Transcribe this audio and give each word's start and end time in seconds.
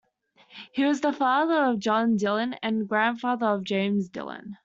He 0.71 0.83
was 0.83 1.01
the 1.01 1.13
father 1.13 1.63
of 1.63 1.77
John 1.77 2.17
Dillon, 2.17 2.55
and 2.63 2.89
grandfather 2.89 3.45
of 3.45 3.63
James 3.63 4.09
Dillon. 4.09 4.57